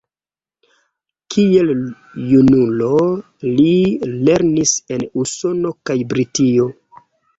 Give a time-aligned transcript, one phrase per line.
[1.33, 1.67] Kiel
[2.31, 2.89] junulo,
[3.59, 3.69] li
[4.31, 6.67] lernis en Usono kaj Britio.